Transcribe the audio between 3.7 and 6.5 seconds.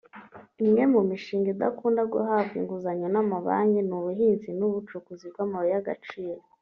ni ubuhinzi n’ubucukuzi bw’amabuye y’agaciro